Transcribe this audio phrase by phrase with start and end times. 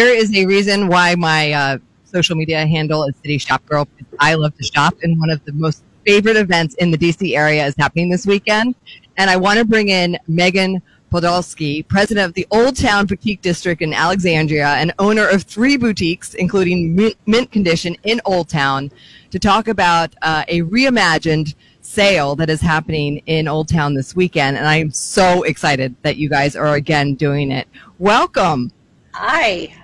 [0.00, 3.86] there is a reason why my uh, social media handle is City Shop Girl.
[4.18, 7.66] I love to shop, and one of the most favorite events in the DC area
[7.66, 8.76] is happening this weekend.
[9.18, 10.80] And I want to bring in Megan
[11.12, 16.32] Podolsky, president of the Old Town Boutique District in Alexandria and owner of three boutiques,
[16.32, 16.96] including
[17.26, 18.90] Mint Condition in Old Town,
[19.30, 24.56] to talk about uh, a reimagined sale that is happening in Old Town this weekend.
[24.56, 27.68] And I'm so excited that you guys are again doing it.
[27.98, 28.72] Welcome.
[29.12, 29.74] Hi.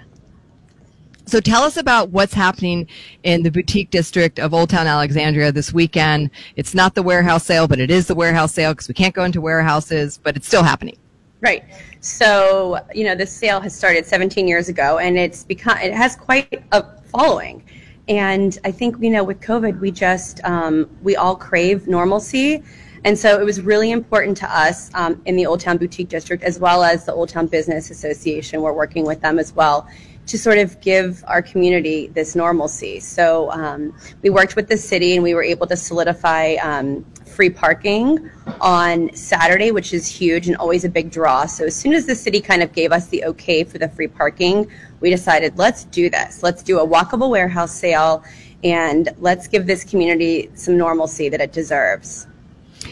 [1.28, 2.86] So tell us about what's happening
[3.24, 6.30] in the boutique district of Old Town Alexandria this weekend.
[6.54, 9.24] It's not the warehouse sale, but it is the warehouse sale because we can't go
[9.24, 10.96] into warehouses, but it's still happening.
[11.40, 11.64] Right.
[12.00, 16.14] So, you know, this sale has started 17 years ago and it's become, it has
[16.14, 17.64] quite a following.
[18.08, 22.62] And I think, you know, with COVID, we just, um, we all crave normalcy.
[23.04, 26.44] And so it was really important to us um, in the Old Town Boutique District,
[26.44, 28.62] as well as the Old Town Business Association.
[28.62, 29.88] We're working with them as well
[30.26, 33.00] to sort of give our community this normalcy.
[33.00, 37.50] So um, we worked with the city and we were able to solidify um, free
[37.50, 41.46] parking on Saturday, which is huge and always a big draw.
[41.46, 44.08] So as soon as the city kind of gave us the okay for the free
[44.08, 46.42] parking, we decided let's do this.
[46.42, 48.24] Let's do a walkable warehouse sale
[48.64, 52.26] and let's give this community some normalcy that it deserves.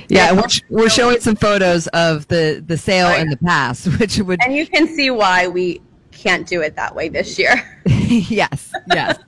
[0.08, 4.40] Yeah, we're, we're showing some photos of the, the sale in the past, which would.
[4.42, 5.80] And you can see why we
[6.14, 7.54] can't do it that way this year.
[8.08, 9.18] yes, yes,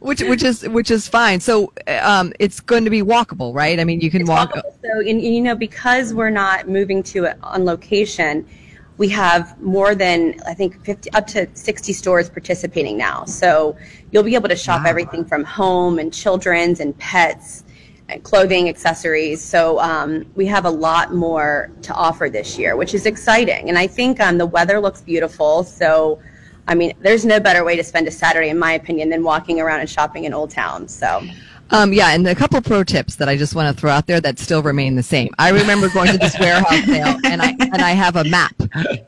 [0.00, 1.40] which which is which is fine.
[1.40, 3.78] So um, it's going to be walkable, right?
[3.78, 4.52] I mean, you can it's walk.
[4.52, 4.74] Walkable.
[4.82, 8.46] So you know, because we're not moving to it on location,
[8.98, 13.24] we have more than I think 50 up to 60 stores participating now.
[13.24, 13.76] So
[14.10, 14.90] you'll be able to shop wow.
[14.90, 17.64] everything from home and children's and pets
[18.08, 19.42] and clothing, accessories.
[19.42, 23.68] So um, we have a lot more to offer this year, which is exciting.
[23.68, 25.64] And I think um, the weather looks beautiful.
[25.64, 26.20] So
[26.68, 29.60] I mean, there's no better way to spend a Saturday, in my opinion, than walking
[29.60, 30.88] around and shopping in Old Town.
[30.88, 31.22] So.
[31.70, 34.20] Um, yeah, and a couple pro tips that I just want to throw out there
[34.20, 35.30] that still remain the same.
[35.38, 38.54] I remember going to this warehouse sale, and I and I have a map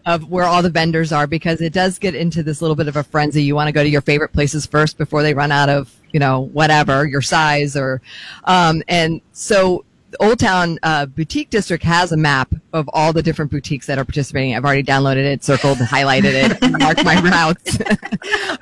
[0.07, 2.97] of where all the vendors are because it does get into this little bit of
[2.97, 3.43] a frenzy.
[3.43, 6.21] You want to go to your favorite places first before they run out of you
[6.21, 8.01] know whatever your size or,
[8.45, 9.85] um, and so
[10.21, 14.05] Old Town uh, Boutique District has a map of all the different boutiques that are
[14.05, 14.55] participating.
[14.55, 17.79] I've already downloaded it, circled, highlighted it, marked my routes.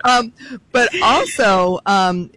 [0.04, 0.32] um,
[0.72, 2.30] but also, um,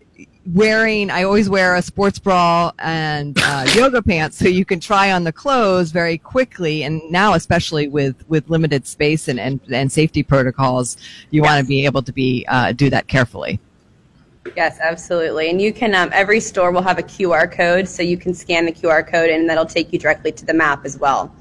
[0.53, 5.11] wearing, I always wear a sports bra and uh, yoga pants so you can try
[5.11, 6.83] on the clothes very quickly.
[6.83, 10.97] And now, especially with, with limited space and, and, and safety protocols,
[11.31, 11.49] you yes.
[11.49, 13.59] want to be able to be, uh, do that carefully.
[14.55, 15.49] Yes, absolutely.
[15.49, 18.65] And you can, um, every store will have a QR code, so you can scan
[18.65, 21.33] the QR code and that'll take you directly to the map as well.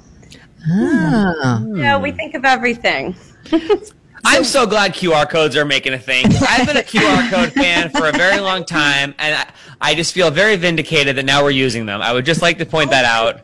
[0.70, 1.62] Ah.
[1.74, 3.14] Yeah, we think of everything.
[4.24, 6.24] I'm so glad QR codes are making a thing.
[6.48, 9.46] I've been a QR code fan for a very long time, and I,
[9.90, 12.00] I just feel very vindicated that now we're using them.
[12.00, 13.42] I would just like to point that out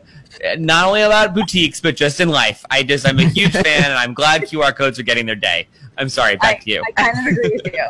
[0.57, 2.65] not only about boutiques but just in life.
[2.69, 5.67] I just I'm a huge fan, and I'm glad QR codes are getting their day.
[5.97, 6.35] I'm sorry.
[6.37, 6.83] Back I, to you.
[6.85, 7.85] I kind of agree with you.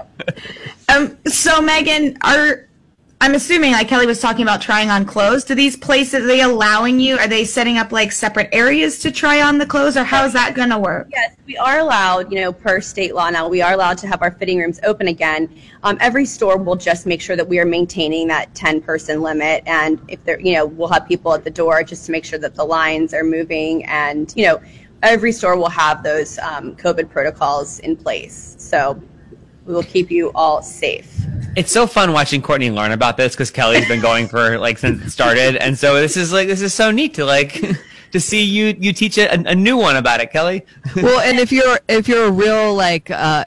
[0.96, 2.68] um, so Megan, are
[3.22, 5.44] I'm assuming like Kelly was talking about trying on clothes.
[5.44, 7.20] Do these places are they allowing you?
[7.20, 10.34] Are they setting up like separate areas to try on the clothes, or how is
[10.34, 11.08] that going to work?
[11.12, 12.32] Yes, we are allowed.
[12.32, 15.08] You know, per state law now, we are allowed to have our fitting rooms open
[15.08, 15.56] again.
[15.84, 19.62] Um, every store will just make sure that we are maintaining that 10 person limit,
[19.68, 22.40] and if they're, you know, we'll have people at the door just to make sure
[22.40, 24.59] that the lines are moving, and you know,
[25.03, 28.56] every store will have those um, COVID protocols in place.
[28.58, 29.00] So
[29.68, 31.28] we will keep you all safe.
[31.56, 35.04] It's so fun watching Courtney learn about this because Kelly's been going for like since
[35.06, 37.62] it started, and so this is like this is so neat to like
[38.12, 40.66] to see you you teach a, a new one about it, Kelly.
[40.96, 43.44] well, and if you're if you're a real like uh,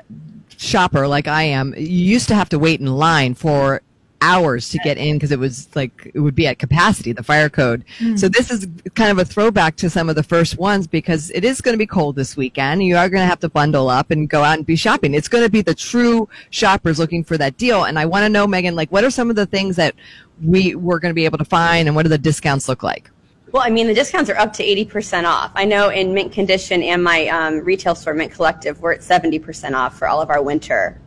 [0.57, 3.81] shopper like I am, you used to have to wait in line for
[4.25, 7.51] hours to get in because it was like it would be at capacity the fire
[7.51, 7.85] code.
[7.99, 8.19] Mm.
[8.19, 11.45] so this is kind of a throwback to some of the first ones because it
[11.45, 12.83] is going to be cold this weekend.
[12.83, 15.12] You are going to have to bundle up and go out and be shopping.
[15.12, 17.85] It's going to be the true shoppers looking for that deal.
[17.85, 19.94] And i want to know megan like what are some of the things that
[20.43, 23.11] we we're going to be able to find and what do the discounts look like?
[23.53, 25.53] Well, I mean, the discounts are up to 80% off.
[25.55, 29.75] I know in Mint Condition and my um, retail store, Mint Collective, we're at 70%
[29.75, 31.00] off for all of our winter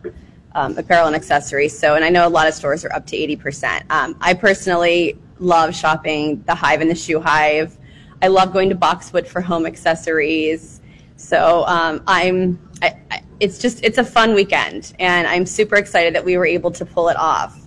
[0.58, 1.78] um, apparel and accessories.
[1.78, 3.84] So, and I know a lot of stores are up to 80%.
[3.92, 7.78] Um, I personally love shopping the Hive and the Shoe Hive.
[8.24, 10.82] I love going to Boxwood for home accessories.
[11.16, 16.16] So um, I'm, I, I, it's just, it's a fun weekend, and I'm super excited
[16.16, 17.62] that we were able to pull it off.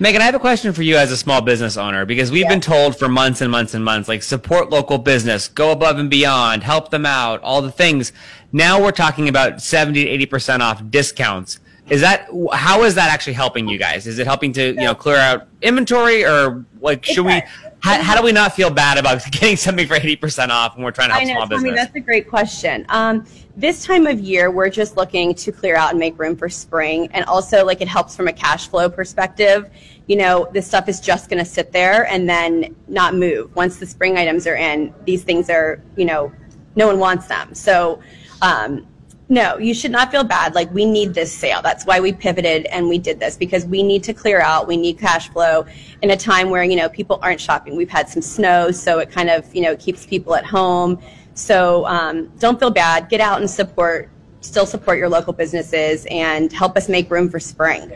[0.00, 2.48] Megan, I have a question for you as a small business owner because we've Yeah.
[2.48, 6.08] been told for months and months and months, like support local business, go above and
[6.08, 8.12] beyond, help them out, all the things.
[8.50, 11.60] Now we're talking about 70 to 80% off discounts.
[11.92, 14.06] Is that, how is that actually helping you guys?
[14.06, 17.42] Is it helping to, you know, clear out inventory or like, should we,
[17.82, 20.90] how, how do we not feel bad about getting something for 80% off when we're
[20.90, 21.74] trying to I help know, small I business?
[21.74, 22.86] that's a great question.
[22.88, 26.48] Um, this time of year, we're just looking to clear out and make room for
[26.48, 29.68] spring, and also like it helps from a cash flow perspective.
[30.06, 33.54] You know, this stuff is just going to sit there and then not move.
[33.54, 36.32] Once the spring items are in, these things are, you know,
[36.76, 37.54] no one wants them.
[37.54, 38.00] So,
[38.40, 38.86] um,
[39.28, 40.54] no, you should not feel bad.
[40.54, 41.62] Like we need this sale.
[41.62, 44.66] That's why we pivoted and we did this because we need to clear out.
[44.66, 45.64] We need cash flow
[46.02, 47.76] in a time where you know people aren't shopping.
[47.76, 51.00] We've had some snow, so it kind of you know keeps people at home.
[51.34, 53.08] So um, don't feel bad.
[53.08, 54.10] Get out and support.
[54.40, 57.92] Still support your local businesses and help us make room for spring.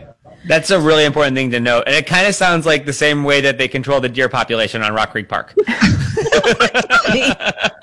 [0.46, 1.84] That's a really important thing to note.
[1.87, 4.81] And it kind of sounds like the same way that they control the deer population
[4.81, 5.55] on Rock Creek Park.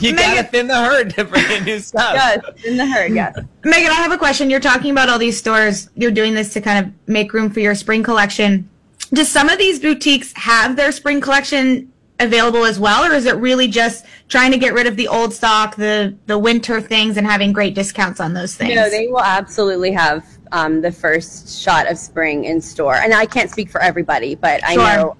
[0.00, 2.14] You Megan, gotta thin the herd to bring in new stuff.
[2.14, 3.12] Yes, in the herd.
[3.12, 3.38] Yes.
[3.64, 4.50] Megan, I have a question.
[4.50, 5.90] You're talking about all these stores.
[5.94, 8.68] You're doing this to kind of make room for your spring collection.
[9.12, 13.36] Do some of these boutiques have their spring collection available as well, or is it
[13.36, 17.26] really just trying to get rid of the old stock, the the winter things, and
[17.26, 18.74] having great discounts on those things?
[18.74, 22.96] No, they will absolutely have um, the first shot of spring in store.
[22.96, 25.16] And I can't speak for everybody, but I know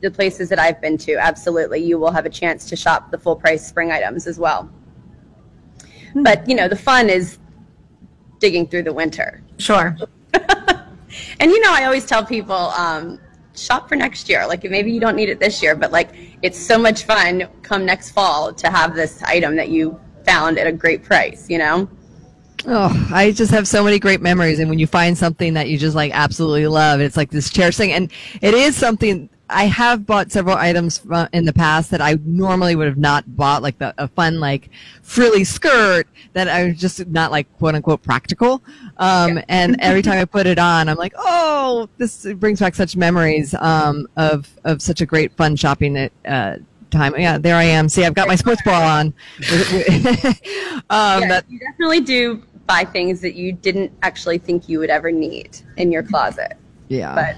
[0.00, 3.18] the places that I've been to, absolutely, you will have a chance to shop the
[3.18, 4.70] full price spring items as well.
[6.14, 7.38] But, you know, the fun is
[8.38, 9.42] digging through the winter.
[9.58, 9.96] sure.
[11.40, 13.18] And, you know, I always tell people, um,
[13.56, 14.46] shop for next year.
[14.46, 16.10] Like, maybe you don't need it this year, but, like,
[16.42, 20.66] it's so much fun come next fall to have this item that you found at
[20.66, 21.88] a great price, you know?
[22.66, 24.58] Oh, I just have so many great memories.
[24.58, 27.78] And when you find something that you just like absolutely love, it's like this cherished
[27.78, 27.92] thing.
[27.92, 28.10] And
[28.42, 31.00] it is something I have bought several items
[31.32, 34.70] in the past that I normally would have not bought, like the, a fun, like
[35.02, 38.62] frilly skirt that I was just not like quote unquote practical.
[38.98, 42.96] Um, and every time I put it on, I'm like, oh, this brings back such
[42.96, 46.56] memories, um, of, of such a great fun shopping at, uh,
[46.90, 47.14] time.
[47.18, 47.88] Yeah, there I am.
[47.88, 49.06] See, I've got my sports bra on.
[50.90, 54.90] um, yeah, that, you definitely do buy things that you didn't actually think you would
[54.90, 56.56] ever need in your closet.
[56.88, 57.14] yeah.
[57.14, 57.36] But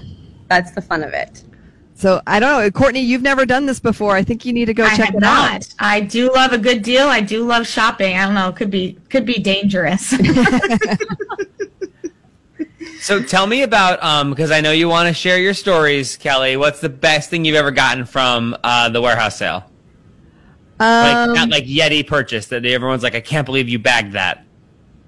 [0.49, 1.45] that's the fun of it.
[2.01, 3.01] So I don't know, Courtney.
[3.01, 4.15] You've never done this before.
[4.15, 5.51] I think you need to go I check have it not.
[5.53, 5.67] out.
[5.77, 7.07] I do love a good deal.
[7.07, 8.17] I do love shopping.
[8.17, 8.51] I don't know.
[8.51, 10.11] Could be could be dangerous.
[12.99, 16.55] So tell me about um because I know you want to share your stories, Kelly.
[16.55, 19.63] What's the best thing you've ever gotten from uh, the warehouse sale?
[20.79, 24.45] Like Um, not like Yeti purchase that everyone's like, I can't believe you bagged that.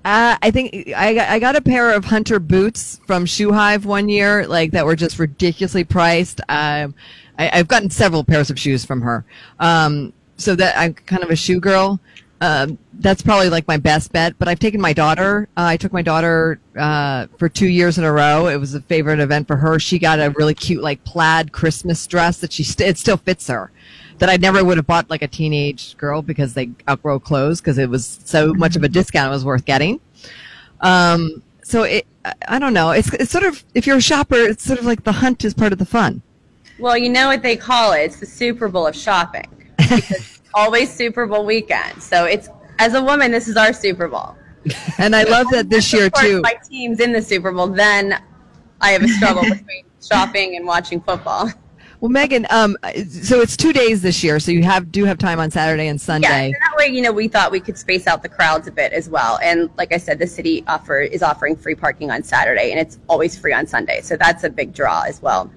[0.05, 3.85] Uh, I think I got, I got a pair of Hunter boots from Shoe Hive
[3.85, 6.41] one year, like that were just ridiculously priced.
[6.49, 6.93] Um,
[7.37, 9.25] I, I've gotten several pairs of shoes from her.
[9.59, 11.99] Um, so that I'm kind of a shoe girl.
[12.41, 14.37] Um, that's probably like my best bet.
[14.37, 15.47] But I've taken my daughter.
[15.55, 18.47] Uh, I took my daughter uh, for two years in a row.
[18.47, 19.79] It was a favorite event for her.
[19.79, 23.47] She got a really cute like plaid Christmas dress that she st- it still fits
[23.47, 23.71] her.
[24.19, 27.77] That I never would have bought like a teenage girl because they outgrow clothes because
[27.77, 29.27] it was so much of a discount.
[29.31, 29.99] It was worth getting.
[30.81, 32.91] Um, so it, I- I don't know.
[32.91, 35.53] It's it's sort of if you're a shopper, it's sort of like the hunt is
[35.53, 36.21] part of the fun.
[36.79, 38.01] Well, you know what they call it?
[38.01, 39.45] It's the Super Bowl of shopping.
[40.53, 42.01] Always Super Bowl weekend.
[42.01, 44.35] So it's as a woman, this is our Super Bowl.
[44.97, 46.41] And I love that this year too.
[46.41, 47.67] my team's in the Super Bowl.
[47.67, 48.21] Then
[48.81, 51.49] I have a struggle between shopping and watching football.
[51.99, 52.75] Well, Megan, um,
[53.07, 55.97] so it's two days this year, so you have do have time on Saturday and
[56.01, 56.45] Yeah, Sunday.
[56.47, 58.91] and that way, you know, we thought we could space out the crowds a bit
[58.91, 59.39] as well.
[59.41, 62.99] And like I said, the city offer is offering free parking on Saturday, and it's
[63.07, 64.01] always free on Sunday.
[64.01, 65.49] So that's a big draw as well.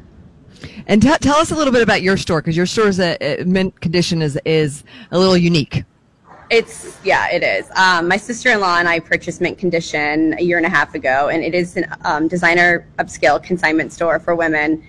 [0.86, 3.44] And t- tell us a little bit about your store because your store's a, a
[3.44, 5.84] mint condition is is a little unique.
[6.48, 7.68] It's yeah, it is.
[7.74, 11.42] Um, my sister-in-law and I purchased Mint Condition a year and a half ago, and
[11.42, 14.86] it is a um, designer upscale consignment store for women,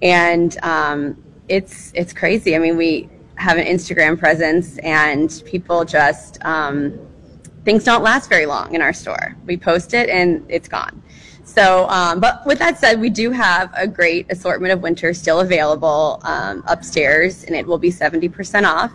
[0.00, 2.56] and um, it's it's crazy.
[2.56, 6.98] I mean, we have an Instagram presence, and people just um,
[7.64, 9.36] things don't last very long in our store.
[9.44, 11.02] We post it, and it's gone.
[11.56, 15.40] So, um, but with that said, we do have a great assortment of winter still
[15.40, 18.92] available um, upstairs, and it will be 70% off.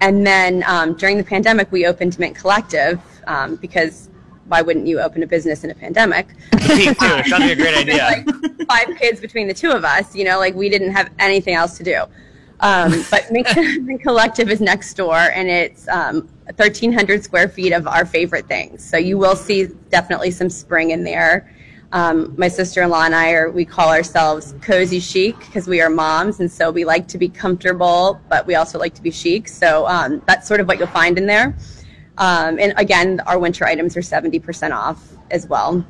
[0.00, 4.08] And then um, during the pandemic, we opened Mint Collective um, because
[4.44, 6.28] why wouldn't you open a business in a pandemic?
[6.68, 6.94] Me too.
[7.28, 7.96] Like a great idea.
[7.96, 8.24] like
[8.68, 11.76] five kids between the two of us, you know, like we didn't have anything else
[11.78, 12.04] to do.
[12.60, 13.48] Um, but Mint,
[13.84, 18.88] Mint Collective is next door, and it's um, 1,300 square feet of our favorite things.
[18.88, 21.52] So you will see definitely some spring in there.
[21.92, 26.40] Um, my sister-in-law and I are we call ourselves cozy chic because we are moms,
[26.40, 29.48] and so we like to be comfortable, but we also like to be chic.
[29.48, 31.56] So um, that's sort of what you'll find in there.
[32.18, 35.84] Um, and again, our winter items are seventy percent off as well.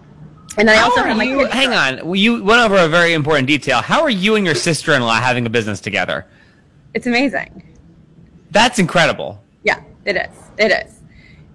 [0.58, 2.14] And then I also How have my you, kids hang on.
[2.14, 3.80] You went over a very important detail.
[3.82, 6.26] How are you and your sister-in-law having a business together?
[6.94, 7.62] It's amazing.
[8.50, 9.42] That's incredible.
[9.64, 10.50] Yeah, it is.
[10.58, 11.00] It is.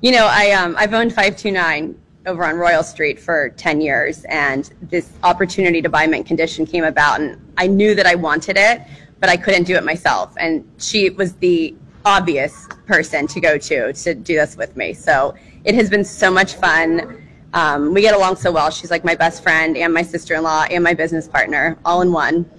[0.02, 3.82] You know, I um, I've owned five two nine over on Royal Street for ten
[3.82, 8.16] years, and this opportunity to buy mint condition came about, and I knew that I
[8.16, 8.82] wanted it,
[9.20, 11.76] but I couldn't do it myself, and she was the
[12.06, 14.94] obvious person to go to to do this with me.
[14.94, 17.28] So it has been so much fun.
[17.54, 18.72] Um, we get along so well.
[18.72, 22.02] She's like my best friend and my sister in law and my business partner, all
[22.02, 22.50] in one.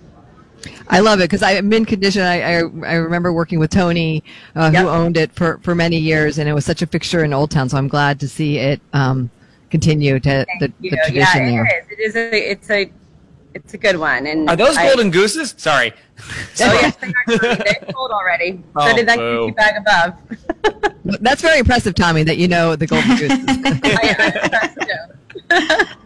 [0.88, 2.22] I love it because I'm in condition.
[2.22, 4.22] I, I, I remember working with Tony,
[4.54, 4.82] uh, Yep.
[4.82, 7.50] who owned it for, for many years, and it was such a fixture in Old
[7.50, 7.68] Town.
[7.68, 9.30] So I'm glad to see it um,
[9.72, 11.84] continue to the, the tradition yeah, there.
[11.90, 11.98] it is.
[11.98, 12.50] It is a.
[12.52, 12.92] It's a.
[13.54, 14.26] It's a good one.
[14.26, 15.54] And Are those I- golden gooses?
[15.58, 15.92] Sorry.
[16.60, 17.12] Oh yes, they are.
[17.38, 17.56] Tommy.
[17.56, 18.62] They're sold already.
[18.76, 19.48] Oh, so did that boo.
[19.50, 21.20] Gucci bag above.
[21.20, 23.32] That's very impressive, Tommy, that you know the Golden Goose.
[23.32, 24.68] I,
[25.50, 25.96] I,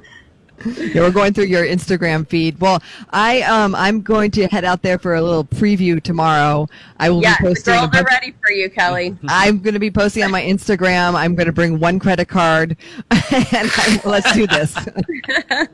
[0.76, 2.61] yeah, we're going through your Instagram feed.
[2.61, 6.68] Well, I um I'm going to head out there for a little preview tomorrow.
[6.99, 7.75] I will yeah, be the posting.
[7.75, 9.16] a girls are ready for you, Kelly.
[9.28, 11.14] I'm going to be posting on my Instagram.
[11.14, 12.76] I'm going to bring one credit card,
[13.11, 13.20] and
[13.52, 14.75] I, let's do this.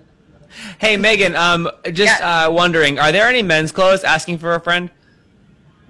[0.79, 1.35] Hey, Megan.
[1.35, 2.47] Um, just Yeah.
[2.47, 4.91] uh, wondering, are there any men's clothes asking for a friend?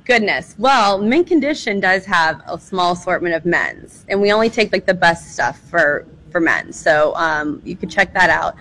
[0.04, 0.54] Goodness.
[0.58, 4.86] Well, Mint Condition does have a small assortment of men's, and we only take like
[4.86, 6.72] the best stuff for for men.
[6.72, 8.54] So um, you could check that out.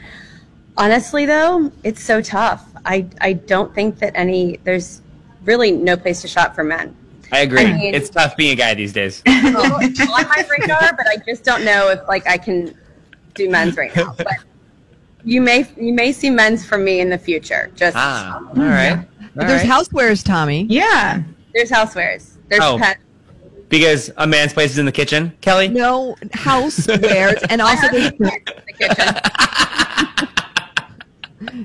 [0.78, 2.66] Honestly, though, it's so tough.
[2.86, 5.02] I I don't think that any there's
[5.46, 6.96] really no place to shop for men.
[7.32, 7.62] I agree.
[7.66, 9.22] I mean- it's tough being a guy these days.
[9.44, 12.76] Well, it's on my radar, but I just don't know if like I can
[13.36, 14.14] do men's right now.
[14.18, 14.28] But
[15.24, 17.72] you may you may see men's from me in the future.
[17.76, 18.94] Just ah, all right.
[18.98, 19.70] All But there's right.
[19.70, 20.64] housewares, Tommy.
[20.70, 21.22] Yeah.
[21.54, 22.38] there's housewares.
[22.50, 22.78] There's Oh.
[22.78, 23.00] pets.
[23.70, 25.32] because a man's place is in the kitchen.
[25.42, 25.68] Kelly.
[25.70, 29.88] No housewares, and also there's, the kitchen.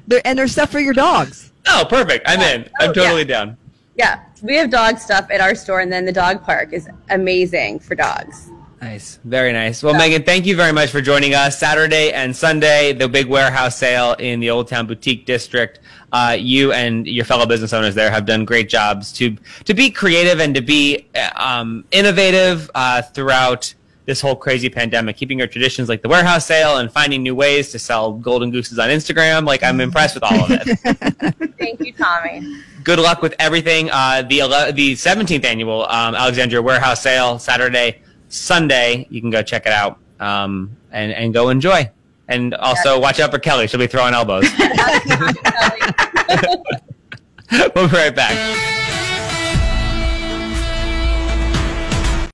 [0.07, 1.53] there, and there's stuff for your dogs.
[1.67, 2.25] Oh, perfect.
[2.29, 2.69] I'm in.
[2.81, 3.25] I'm Oh, totally yeah.
[3.45, 3.57] down.
[3.97, 7.79] Yeah, we have dog stuff at our store, and then the dog park is amazing
[7.81, 8.51] for dogs.
[8.83, 9.19] Nice.
[9.25, 9.83] Very nice.
[9.83, 11.59] Well, Megan, thank you very much for joining us.
[11.59, 15.81] Saturday and Sunday, the big warehouse sale in the Old Town Boutique District.
[16.13, 19.91] Uh, you and your fellow business owners there have done great jobs to to be
[19.91, 23.75] creative and to be uh, um, innovative uh, throughout
[24.07, 27.71] this whole crazy pandemic, keeping your traditions like the warehouse sale and finding new ways
[27.73, 29.45] to sell golden gooses on Instagram.
[29.47, 31.53] Like I'm impressed with all of it.
[31.59, 32.63] Thank you, Tommy.
[32.85, 33.91] good luck with everything.
[33.91, 39.07] Uh, the ele- the 17th annual um, Alexandria Warehouse Sale Saturday, Sunday.
[39.11, 41.91] You can go check it out um, and and go enjoy.
[42.29, 43.69] And also watch out for Kelly.
[43.69, 44.47] She'll be throwing elbows.
[47.77, 49.06] We'll be right back.